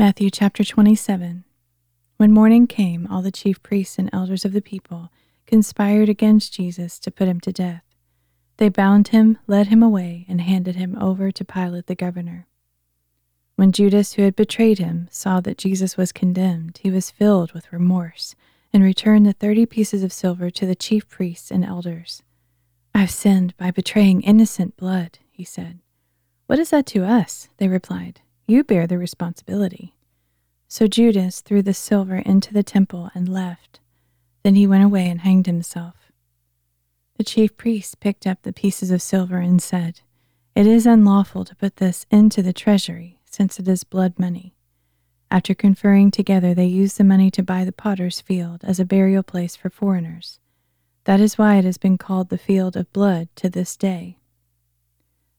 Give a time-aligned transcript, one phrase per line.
[0.00, 1.44] Matthew chapter 27.
[2.18, 5.10] When morning came, all the chief priests and elders of the people
[5.44, 7.82] conspired against Jesus to put him to death.
[8.58, 12.46] They bound him, led him away, and handed him over to Pilate the governor.
[13.56, 17.72] When Judas, who had betrayed him, saw that Jesus was condemned, he was filled with
[17.72, 18.36] remorse
[18.72, 22.22] and returned the thirty pieces of silver to the chief priests and elders.
[22.94, 25.80] I've sinned by betraying innocent blood, he said.
[26.46, 27.48] What is that to us?
[27.56, 28.20] They replied.
[28.50, 29.92] You bear the responsibility.
[30.68, 33.80] So Judas threw the silver into the temple and left.
[34.42, 36.10] Then he went away and hanged himself.
[37.18, 40.00] The chief priests picked up the pieces of silver and said,
[40.54, 44.54] It is unlawful to put this into the treasury, since it is blood money.
[45.30, 49.22] After conferring together, they used the money to buy the potter's field as a burial
[49.22, 50.40] place for foreigners.
[51.04, 54.16] That is why it has been called the field of blood to this day.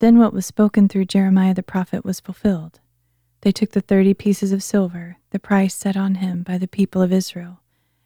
[0.00, 2.78] Then what was spoken through Jeremiah the prophet was fulfilled.
[3.42, 7.00] They took the thirty pieces of silver, the price set on him by the people
[7.00, 7.60] of Israel,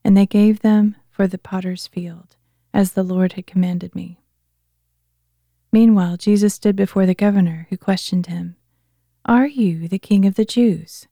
[0.04, 2.36] and they gave them for the potter's field,
[2.72, 4.20] as the Lord had commanded me.
[5.72, 8.54] Meanwhile, Jesus stood before the governor, who questioned him,
[9.24, 11.08] Are you the king of the Jews?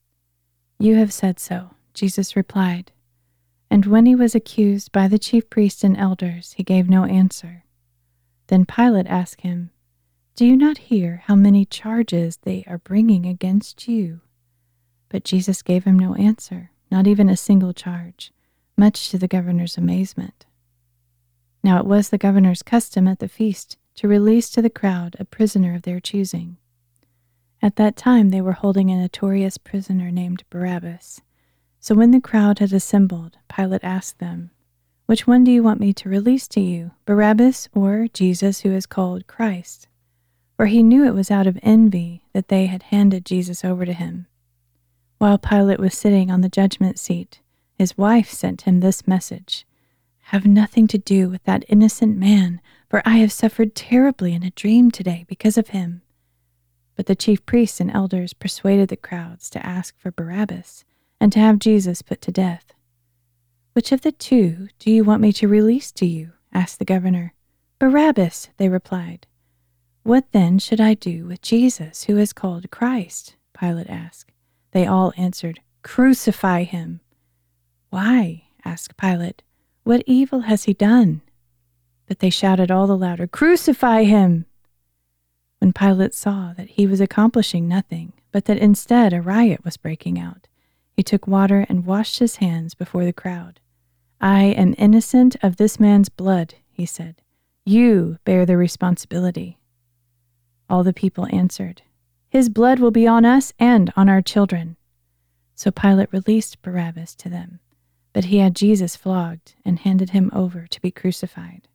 [0.79, 2.93] You have said so, Jesus replied.
[3.71, 7.65] And when he was accused by the chief priests and elders, he gave no answer.
[8.49, 9.71] Then Pilate asked him,
[10.35, 14.23] do you not hear how many charges they are bringing against you?
[15.11, 18.33] But Jesus gave him no answer, not even a single charge,
[18.75, 20.47] much to the governor's amazement.
[21.63, 25.27] Now it was the governor's custom at the feast to release to the crowd a
[25.27, 26.57] prisoner of their choosing.
[27.61, 31.21] At that time they were holding a notorious prisoner named Barabbas.
[31.79, 34.51] So when the crowd had assembled, Pilate asked them,
[35.05, 38.87] Which one do you want me to release to you, Barabbas or Jesus who is
[38.87, 39.89] called Christ?
[40.63, 43.93] For he knew it was out of envy that they had handed Jesus over to
[43.93, 44.29] him.
[45.19, 47.41] While Pilate was sitting on the judgment seat,
[47.75, 49.67] his wife sent him this message
[50.27, 54.51] Have nothing to do with that innocent man, for I have suffered terribly in a
[54.51, 56.03] dream today because of him.
[56.95, 60.85] But the chief priests and elders persuaded the crowds to ask for Barabbas
[61.21, 62.73] and to have Jesus put to death.
[63.73, 66.35] Which of the two do you want me to release to you?
[66.55, 67.35] asked the governor.
[67.81, 69.27] Barabbas, they replied.
[70.03, 73.37] What then should I do with Jesus, who is called Christ?
[73.59, 74.33] Pilate asked.
[74.73, 77.01] They all answered, Crucify him.
[77.91, 78.45] Why?
[78.65, 79.43] asked Pilate.
[79.85, 81.23] What evil has he done?
[82.07, 84.47] But they shouted all the louder, Crucify him!
[85.61, 90.19] When Pilate saw that he was accomplishing nothing, but that instead a riot was breaking
[90.19, 90.49] out,
[90.93, 93.61] he took water and washed his hands before the crowd.
[94.21, 97.23] I am innocent of this man's blood, he said.
[97.65, 99.59] You bear the responsibility.
[100.73, 101.83] All the people answered,
[102.31, 104.79] His blood will be on us and on our children.
[105.55, 107.61] So Pilate released Barabbas to them,
[108.15, 111.69] but he had Jesus flogged and handed him over to be crucified.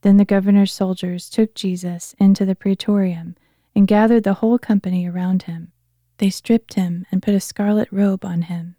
[0.00, 3.36] Then the governor's soldiers took Jesus into the praetorium
[3.72, 5.70] and gathered the whole company around him.
[6.18, 8.74] They stripped him and put a scarlet robe on him,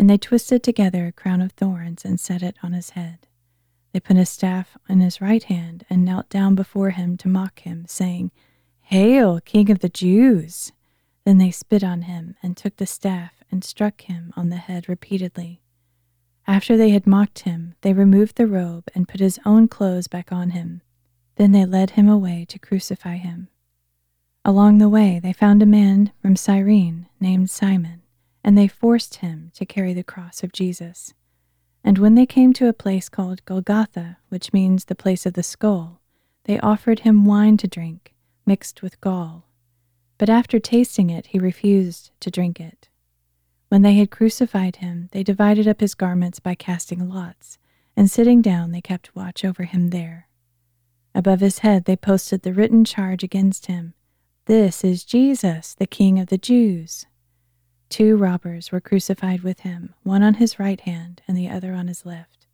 [0.00, 3.28] and they twisted together a crown of thorns and set it on his head.
[3.96, 7.60] They put a staff in his right hand and knelt down before him to mock
[7.60, 8.30] him, saying,
[8.82, 10.70] Hail, King of the Jews!
[11.24, 14.86] Then they spit on him and took the staff and struck him on the head
[14.86, 15.62] repeatedly.
[16.46, 20.30] After they had mocked him, they removed the robe and put his own clothes back
[20.30, 20.82] on him.
[21.36, 23.48] Then they led him away to crucify him.
[24.44, 28.02] Along the way, they found a man from Cyrene named Simon,
[28.44, 31.14] and they forced him to carry the cross of Jesus.
[31.86, 35.44] And when they came to a place called Golgotha, which means the place of the
[35.44, 36.00] skull,
[36.42, 38.12] they offered him wine to drink,
[38.44, 39.48] mixed with gall.
[40.18, 42.88] But after tasting it, he refused to drink it.
[43.68, 47.56] When they had crucified him, they divided up his garments by casting lots,
[47.96, 50.26] and sitting down, they kept watch over him there.
[51.14, 53.94] Above his head, they posted the written charge against him
[54.46, 57.06] This is Jesus, the King of the Jews.
[57.88, 61.88] Two robbers were crucified with him, one on his right hand and the other on
[61.88, 62.46] his left.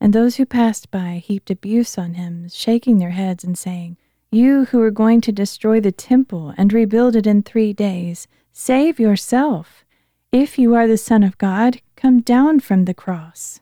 [0.00, 3.96] And those who passed by heaped abuse on him, shaking their heads and saying,
[4.30, 8.98] You who are going to destroy the temple and rebuild it in three days, save
[8.98, 9.84] yourself.
[10.32, 13.60] If you are the Son of God, come down from the cross.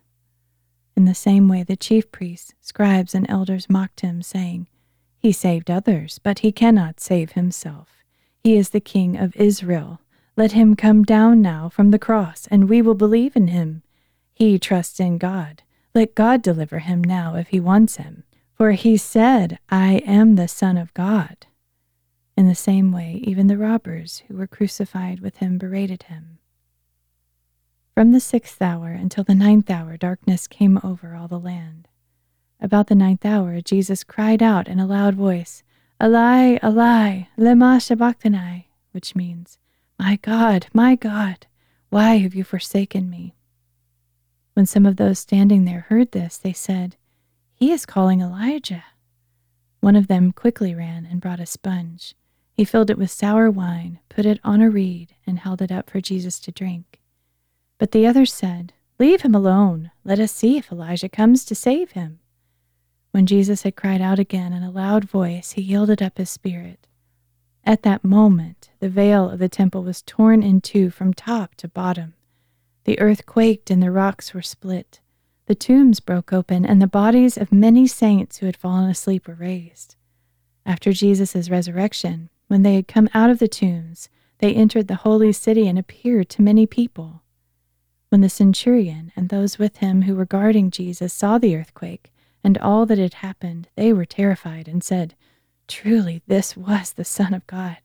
[0.96, 4.68] In the same way, the chief priests, scribes, and elders mocked him, saying,
[5.18, 7.88] He saved others, but he cannot save himself.
[8.42, 10.00] He is the King of Israel.
[10.36, 13.82] Let him come down now from the cross, and we will believe in him.
[14.32, 15.62] He trusts in God.
[15.94, 18.24] Let God deliver him now if he wants him.
[18.54, 21.46] For he said, I am the Son of God.
[22.36, 26.38] In the same way, even the robbers who were crucified with him berated him.
[27.94, 31.88] From the sixth hour until the ninth hour, darkness came over all the land.
[32.58, 35.62] About the ninth hour, Jesus cried out in a loud voice,
[36.02, 39.58] Eli, Eli, lema sabachthani, which means,
[39.98, 41.46] My God, my God,
[41.90, 43.34] why have you forsaken me?
[44.54, 46.96] When some of those standing there heard this, they said,
[47.54, 48.84] He is calling Elijah.
[49.80, 52.14] One of them quickly ran and brought a sponge.
[52.52, 55.88] He filled it with sour wine, put it on a reed, and held it up
[55.88, 57.00] for Jesus to drink.
[57.78, 59.90] But the others said, Leave him alone.
[60.04, 62.20] Let us see if Elijah comes to save him.
[63.10, 66.86] When Jesus had cried out again in a loud voice, he yielded up his spirit.
[67.64, 71.68] At that moment, the veil of the temple was torn in two from top to
[71.68, 72.14] bottom.
[72.84, 75.00] The earth quaked and the rocks were split.
[75.46, 79.34] The tombs broke open, and the bodies of many saints who had fallen asleep were
[79.34, 79.96] raised.
[80.64, 84.08] After Jesus' resurrection, when they had come out of the tombs,
[84.38, 87.22] they entered the holy city and appeared to many people.
[88.08, 92.12] When the centurion and those with him who were guarding Jesus saw the earthquake
[92.44, 95.14] and all that had happened, they were terrified and said,
[95.72, 97.78] Truly, this was the Son of God.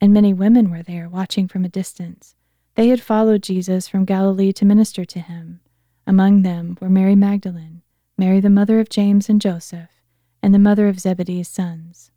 [0.00, 2.34] And many women were there watching from a distance.
[2.76, 5.60] They had followed Jesus from Galilee to minister to him.
[6.06, 7.82] Among them were Mary Magdalene,
[8.16, 9.90] Mary the mother of James and Joseph,
[10.42, 12.10] and the mother of Zebedee's sons.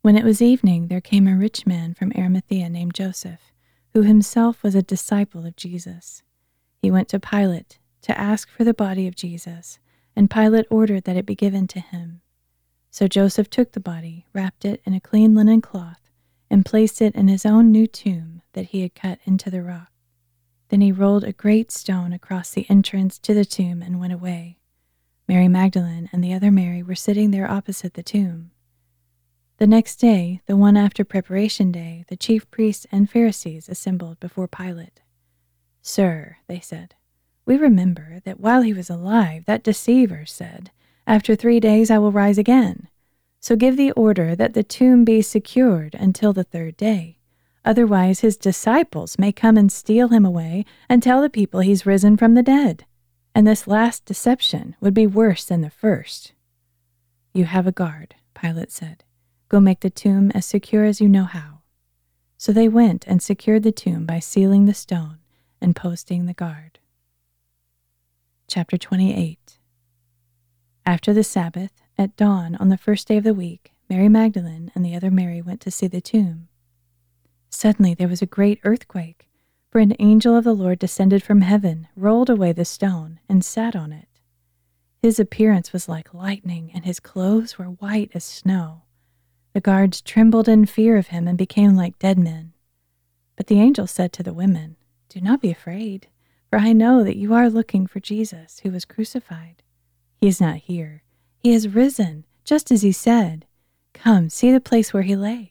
[0.00, 3.52] When it was evening, there came a rich man from Arimathea named Joseph,
[3.92, 6.22] who himself was a disciple of Jesus.
[6.80, 9.78] He went to Pilate to ask for the body of Jesus,
[10.16, 12.22] and Pilate ordered that it be given to him.
[12.92, 16.10] So Joseph took the body, wrapped it in a clean linen cloth,
[16.50, 19.90] and placed it in his own new tomb that he had cut into the rock.
[20.68, 24.58] Then he rolled a great stone across the entrance to the tomb and went away.
[25.26, 28.50] Mary Magdalene and the other Mary were sitting there opposite the tomb.
[29.56, 34.48] The next day, the one after preparation day, the chief priests and Pharisees assembled before
[34.48, 35.00] Pilate.
[35.80, 36.94] Sir, they said,
[37.46, 40.70] we remember that while he was alive, that deceiver said,
[41.06, 42.88] After three days I will rise again.
[43.40, 47.18] So give the order that the tomb be secured until the third day.
[47.64, 52.16] Otherwise, his disciples may come and steal him away and tell the people he's risen
[52.16, 52.84] from the dead.
[53.34, 56.32] And this last deception would be worse than the first.
[57.32, 59.04] You have a guard, Pilate said.
[59.48, 61.60] Go make the tomb as secure as you know how.
[62.36, 65.18] So they went and secured the tomb by sealing the stone
[65.60, 66.78] and posting the guard.
[68.48, 69.58] Chapter 28
[70.84, 74.84] After the Sabbath, at dawn on the first day of the week, Mary Magdalene and
[74.84, 76.48] the other Mary went to see the tomb.
[77.50, 79.28] Suddenly there was a great earthquake,
[79.70, 83.76] for an angel of the Lord descended from heaven, rolled away the stone, and sat
[83.76, 84.08] on it.
[85.00, 88.82] His appearance was like lightning, and his clothes were white as snow.
[89.52, 92.54] The guards trembled in fear of him and became like dead men.
[93.36, 94.76] But the angel said to the women,
[95.08, 96.08] Do not be afraid,
[96.50, 99.61] for I know that you are looking for Jesus, who was crucified.
[100.22, 101.02] He is not here.
[101.40, 103.44] He has risen, just as he said.
[103.92, 105.50] Come, see the place where he lay.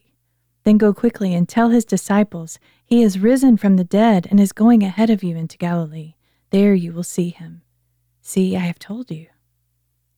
[0.64, 4.52] Then go quickly and tell his disciples, He is risen from the dead and is
[4.52, 6.14] going ahead of you into Galilee.
[6.48, 7.60] There you will see him.
[8.22, 9.26] See, I have told you.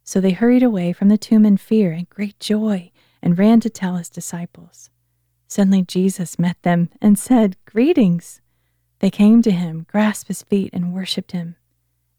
[0.04, 3.68] So they hurried away from the tomb in fear and great joy and ran to
[3.68, 4.88] tell his disciples.
[5.48, 8.40] Suddenly Jesus met them and said, Greetings.
[9.00, 11.56] They came to him, grasped his feet, and worshipped him.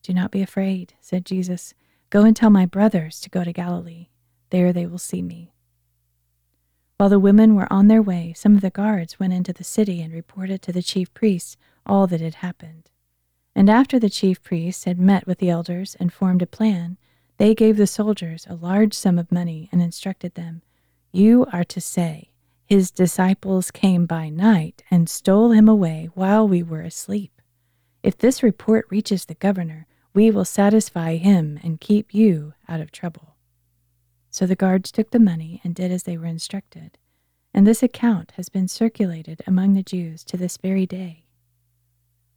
[0.03, 1.73] Do not be afraid, said Jesus.
[2.15, 4.07] Go and tell my brothers to go to Galilee.
[4.49, 5.51] There they will see me.
[6.95, 10.01] While the women were on their way, some of the guards went into the city
[10.01, 12.89] and reported to the chief priests all that had happened.
[13.53, 16.95] And after the chief priests had met with the elders and formed a plan,
[17.35, 20.61] they gave the soldiers a large sum of money and instructed them
[21.11, 22.29] You are to say,
[22.65, 27.41] His disciples came by night and stole him away while we were asleep.
[28.03, 32.89] If this report reaches the governor, we will satisfy him and keep you out of
[32.89, 33.35] trouble.
[34.29, 36.97] So the guards took the money and did as they were instructed.
[37.53, 41.25] And this account has been circulated among the Jews to this very day.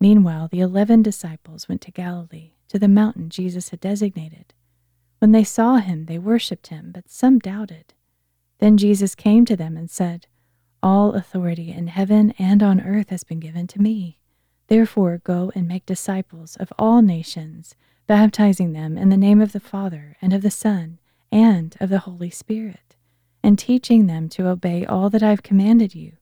[0.01, 4.55] Meanwhile, the eleven disciples went to Galilee, to the mountain Jesus had designated.
[5.21, 7.95] When they saw him, they worshipped him, but some doubted.
[8.59, 10.27] Then Jesus came to them and said,
[10.83, 14.18] All authority in heaven and on earth has been given to me.
[14.69, 17.75] Therefore, go and make disciples of all nations,
[18.07, 20.99] baptizing them in the name of the Father, and of the Son,
[21.33, 22.95] and of the Holy Spirit,
[23.43, 26.13] and teaching them to obey all that I've commanded you.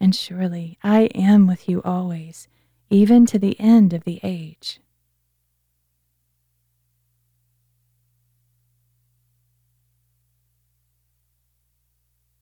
[0.00, 2.48] And surely I am with you always,
[2.90, 4.80] even to the end of the age.